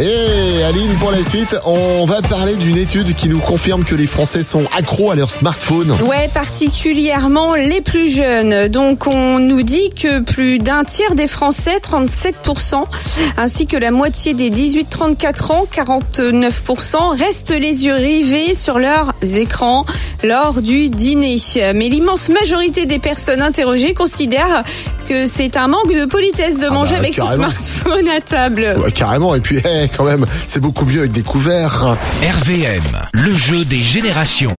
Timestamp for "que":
3.82-3.96, 9.90-10.20, 13.66-13.76, 25.08-25.26